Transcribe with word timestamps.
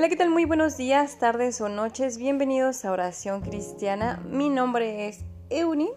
Hola, 0.00 0.08
¿qué 0.08 0.16
tal? 0.16 0.30
Muy 0.30 0.46
buenos 0.46 0.78
días, 0.78 1.18
tardes 1.18 1.60
o 1.60 1.68
noches. 1.68 2.16
Bienvenidos 2.16 2.86
a 2.86 2.90
Oración 2.90 3.42
Cristiana. 3.42 4.16
Mi 4.26 4.48
nombre 4.48 5.08
es 5.08 5.26
Euni. 5.50 5.90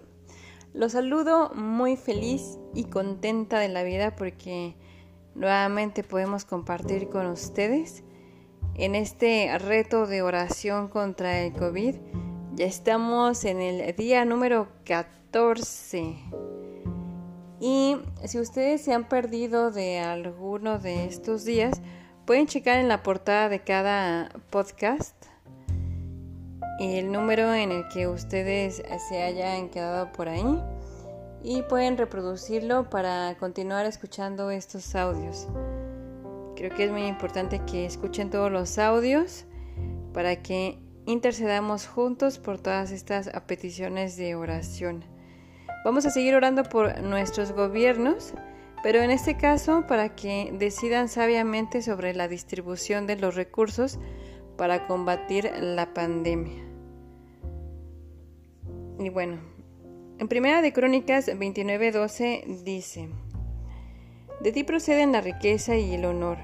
Los 0.73 0.91
saludo 0.91 1.53
muy 1.55 1.95
feliz 1.95 2.59
y 2.73 2.83
contenta 2.83 3.59
de 3.59 3.69
la 3.69 3.81
vida 3.83 4.13
porque 4.13 4.75
nuevamente 5.35 6.03
podemos 6.03 6.43
compartir 6.43 7.07
con 7.07 7.27
ustedes 7.27 8.03
en 8.75 8.95
este 8.95 9.57
reto 9.57 10.05
de 10.05 10.21
oración 10.21 10.89
contra 10.89 11.39
el 11.39 11.53
COVID. 11.53 11.95
Ya 12.55 12.65
estamos 12.65 13.45
en 13.45 13.61
el 13.61 13.95
día 13.95 14.25
número 14.25 14.67
14. 14.83 16.17
Y 17.61 17.95
si 18.25 18.37
ustedes 18.37 18.81
se 18.81 18.91
han 18.91 19.07
perdido 19.07 19.71
de 19.71 19.99
alguno 19.99 20.77
de 20.77 21.05
estos 21.05 21.45
días, 21.45 21.81
Pueden 22.25 22.47
checar 22.47 22.79
en 22.79 22.87
la 22.87 23.03
portada 23.03 23.49
de 23.49 23.59
cada 23.59 24.29
podcast 24.49 25.13
el 26.79 27.11
número 27.11 27.53
en 27.53 27.73
el 27.73 27.87
que 27.89 28.07
ustedes 28.07 28.81
se 29.09 29.23
hayan 29.23 29.67
quedado 29.67 30.09
por 30.13 30.29
ahí 30.29 30.63
y 31.43 31.63
pueden 31.63 31.97
reproducirlo 31.97 32.89
para 32.89 33.35
continuar 33.39 33.85
escuchando 33.85 34.51
estos 34.51 34.95
audios. 34.95 35.49
Creo 36.55 36.73
que 36.73 36.85
es 36.85 36.91
muy 36.91 37.07
importante 37.07 37.59
que 37.69 37.85
escuchen 37.85 38.29
todos 38.29 38.49
los 38.49 38.77
audios 38.77 39.43
para 40.13 40.41
que 40.41 40.79
intercedamos 41.05 41.87
juntos 41.87 42.39
por 42.39 42.57
todas 42.57 42.91
estas 42.91 43.29
peticiones 43.47 44.15
de 44.15 44.35
oración. 44.35 45.03
Vamos 45.83 46.05
a 46.05 46.09
seguir 46.09 46.35
orando 46.35 46.63
por 46.63 47.01
nuestros 47.01 47.51
gobiernos 47.51 48.33
pero 48.83 49.01
en 49.01 49.09
este 49.09 49.37
caso 49.37 49.87
para 49.87 50.13
que 50.13 50.53
decidan 50.53 51.07
sabiamente 51.07 51.81
sobre 51.81 52.13
la 52.13 52.27
distribución 52.27 53.07
de 53.07 53.15
los 53.15 53.33
recursos 53.33 53.97
para 54.57 54.85
combatir 54.85 55.49
la 55.59 55.93
pandemia. 55.93 56.61
Y 58.99 59.09
bueno, 59.09 59.39
en 60.19 60.27
Primera 60.27 60.61
de 60.61 60.73
Crónicas 60.73 61.27
29:12 61.27 62.63
dice: 62.63 63.09
De 64.41 64.51
ti 64.51 64.63
proceden 64.63 65.13
la 65.13 65.21
riqueza 65.21 65.77
y 65.77 65.95
el 65.95 66.05
honor. 66.05 66.37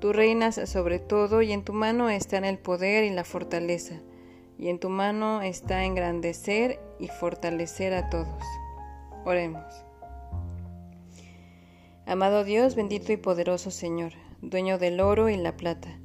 Tú 0.00 0.12
reinas 0.12 0.56
sobre 0.68 0.98
todo 0.98 1.40
y 1.40 1.52
en 1.52 1.62
tu 1.62 1.72
mano 1.72 2.10
están 2.10 2.44
el 2.44 2.58
poder 2.58 3.04
y 3.04 3.10
la 3.10 3.24
fortaleza, 3.24 3.94
y 4.58 4.68
en 4.68 4.80
tu 4.80 4.88
mano 4.88 5.40
está 5.40 5.84
engrandecer 5.84 6.80
y 6.98 7.08
fortalecer 7.08 7.94
a 7.94 8.10
todos. 8.10 8.44
Oremos. 9.24 9.89
Amado 12.10 12.42
Dios, 12.42 12.74
bendito 12.74 13.12
y 13.12 13.16
poderoso 13.16 13.70
Señor, 13.70 14.14
dueño 14.42 14.78
del 14.78 14.98
oro 14.98 15.28
y 15.28 15.36
la 15.36 15.56
plata, 15.56 16.00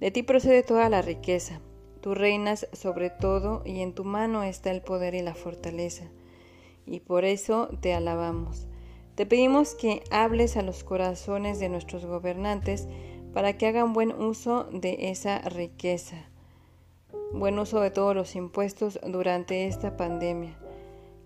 de 0.00 0.10
ti 0.10 0.22
procede 0.22 0.62
toda 0.62 0.88
la 0.88 1.02
riqueza. 1.02 1.60
Tú 2.00 2.14
reinas 2.14 2.66
sobre 2.72 3.10
todo 3.10 3.60
y 3.66 3.80
en 3.80 3.92
tu 3.92 4.04
mano 4.04 4.42
está 4.42 4.70
el 4.70 4.80
poder 4.80 5.14
y 5.14 5.20
la 5.20 5.34
fortaleza. 5.34 6.04
Y 6.86 7.00
por 7.00 7.26
eso 7.26 7.68
te 7.82 7.92
alabamos. 7.92 8.68
Te 9.16 9.26
pedimos 9.26 9.74
que 9.74 10.02
hables 10.10 10.56
a 10.56 10.62
los 10.62 10.82
corazones 10.82 11.60
de 11.60 11.68
nuestros 11.68 12.06
gobernantes 12.06 12.88
para 13.34 13.58
que 13.58 13.66
hagan 13.66 13.92
buen 13.92 14.12
uso 14.12 14.64
de 14.72 15.10
esa 15.10 15.40
riqueza, 15.40 16.30
buen 17.34 17.58
uso 17.58 17.80
de 17.80 17.90
todos 17.90 18.16
los 18.16 18.34
impuestos 18.34 18.98
durante 19.06 19.66
esta 19.66 19.98
pandemia 19.98 20.56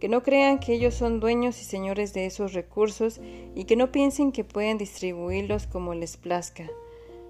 que 0.04 0.10
no 0.10 0.22
crean 0.22 0.58
que 0.58 0.74
ellos 0.74 0.92
son 0.92 1.18
dueños 1.18 1.58
y 1.62 1.64
señores 1.64 2.12
de 2.12 2.26
esos 2.26 2.52
recursos 2.52 3.22
y 3.54 3.64
que 3.64 3.74
no 3.74 3.90
piensen 3.90 4.32
que 4.32 4.44
pueden 4.44 4.76
distribuirlos 4.76 5.66
como 5.66 5.94
les 5.94 6.18
plazca. 6.18 6.68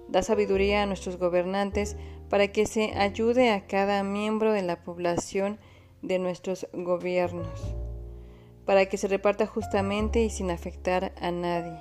Da 0.09 0.21
sabiduría 0.21 0.83
a 0.83 0.85
nuestros 0.85 1.15
gobernantes 1.15 1.95
para 2.29 2.49
que 2.49 2.65
se 2.65 2.93
ayude 2.97 3.51
a 3.51 3.65
cada 3.65 4.03
miembro 4.03 4.51
de 4.51 4.61
la 4.61 4.83
población 4.83 5.57
de 6.01 6.19
nuestros 6.19 6.67
gobiernos, 6.73 7.47
para 8.65 8.87
que 8.87 8.97
se 8.97 9.07
reparta 9.07 9.47
justamente 9.47 10.21
y 10.21 10.29
sin 10.29 10.51
afectar 10.51 11.13
a 11.21 11.31
nadie, 11.31 11.79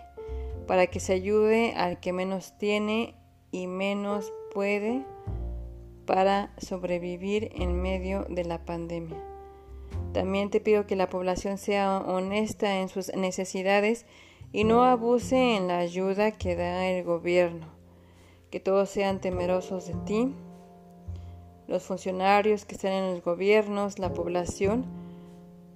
para 0.69 0.87
que 0.87 1.01
se 1.01 1.15
ayude 1.15 1.75
al 1.77 1.99
que 1.99 2.13
menos 2.13 2.57
tiene 2.57 3.17
y 3.51 3.67
menos 3.67 4.33
puede 4.53 5.05
para 6.07 6.55
sobrevivir 6.59 7.51
en 7.57 7.83
medio 7.83 8.27
de 8.29 8.45
la 8.45 8.65
pandemia. 8.65 9.34
También 10.15 10.49
te 10.49 10.61
pido 10.61 10.87
que 10.87 10.95
la 10.95 11.11
población 11.11 11.59
sea 11.59 11.99
honesta 11.99 12.79
en 12.79 12.89
sus 12.89 13.13
necesidades 13.17 14.07
y 14.53 14.63
no 14.63 14.85
abuse 14.85 15.57
en 15.57 15.67
la 15.67 15.79
ayuda 15.79 16.31
que 16.31 16.55
da 16.55 16.87
el 16.87 17.03
gobierno. 17.03 17.67
Que 18.49 18.61
todos 18.61 18.89
sean 18.89 19.21
temerosos 19.21 19.89
de 19.89 19.95
ti, 20.07 20.33
los 21.67 21.83
funcionarios 21.83 22.65
que 22.65 22.77
están 22.77 22.93
en 22.93 23.11
los 23.15 23.25
gobiernos, 23.25 23.99
la 23.99 24.15
población, 24.15 24.87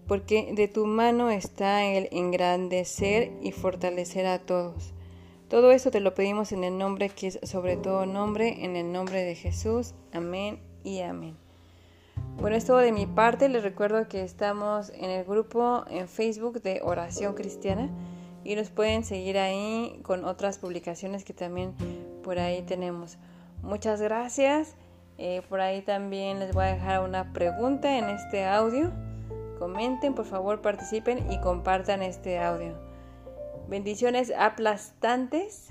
porque 0.07 0.53
de 0.55 0.69
tu 0.69 0.87
mano 0.87 1.31
está 1.31 1.85
el 1.85 2.09
engrandecer 2.13 3.33
y 3.43 3.51
fortalecer 3.51 4.25
a 4.27 4.39
todos. 4.39 4.95
Todo 5.49 5.73
eso 5.73 5.91
te 5.91 5.99
lo 5.99 6.15
pedimos 6.15 6.53
en 6.53 6.63
el 6.63 6.79
nombre 6.79 7.09
que 7.09 7.27
es 7.27 7.41
sobre 7.43 7.77
todo 7.77 8.07
nombre, 8.07 8.65
en 8.65 8.77
el 8.77 8.93
nombre 8.93 9.25
de 9.25 9.35
Jesús. 9.35 9.95
Amén 10.13 10.61
y 10.85 11.01
amén. 11.01 11.48
Bueno, 12.41 12.55
es 12.57 12.65
todo 12.65 12.79
de 12.79 12.93
mi 12.93 13.05
parte. 13.05 13.49
Les 13.49 13.65
recuerdo 13.65 14.07
que 14.07 14.23
estamos 14.23 14.91
en 14.91 15.11
el 15.11 15.25
grupo 15.25 15.85
en 15.91 16.07
Facebook 16.07 16.63
de 16.63 16.81
Oración 16.85 17.35
Cristiana 17.35 17.91
y 18.45 18.55
nos 18.55 18.71
pueden 18.71 19.03
seguir 19.03 19.39
ahí 19.39 19.99
con 20.05 20.25
otras 20.25 20.59
publicaciones 20.59 21.25
que 21.25 21.33
también 21.33 21.75
por 22.23 22.39
ahí 22.39 22.63
tenemos. 22.63 23.19
Muchas 23.63 24.01
gracias. 24.01 24.77
Eh, 25.19 25.43
por 25.49 25.61
ahí 25.61 25.83
también 25.83 26.39
les 26.39 26.55
voy 26.55 26.67
a 26.67 26.75
dejar 26.75 27.03
una 27.03 27.33
pregunta 27.33 27.99
en 27.99 28.05
este 28.05 28.45
audio. 28.45 28.93
Comenten, 29.59 30.15
por 30.15 30.25
favor, 30.25 30.61
participen 30.61 31.33
y 31.33 31.41
compartan 31.41 32.05
este 32.05 32.39
audio. 32.39 32.73
Bendiciones 33.69 34.33
aplastantes, 34.39 35.71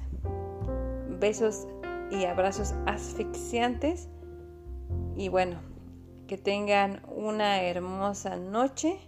besos 1.17 1.65
y 2.11 2.25
abrazos 2.25 2.73
asfixiantes. 2.85 4.09
Y 5.15 5.29
bueno, 5.29 5.76
que 6.27 6.37
tengan 6.37 7.01
una 7.07 7.61
hermosa 7.61 8.35
noche, 8.35 8.99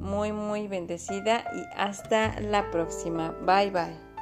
muy 0.00 0.32
muy 0.32 0.68
bendecida 0.68 1.44
y 1.54 1.64
hasta 1.76 2.40
la 2.40 2.70
próxima. 2.70 3.32
Bye 3.44 3.70
bye. 3.70 4.13